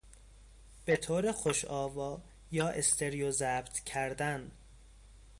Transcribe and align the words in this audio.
به 0.85 0.97
طور 0.97 1.31
خوش 1.31 1.65
آوا 1.65 2.21
یا 2.51 2.69
استریو 2.69 3.31
ضبط 3.31 3.79
کردن 3.79 4.51